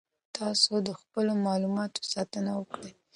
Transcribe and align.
تاسو 0.35 0.73
د 0.87 0.89
خپلو 1.01 1.31
معلوماتو 1.45 2.01
ساتنه 2.13 2.51
وکړئ. 2.59 2.93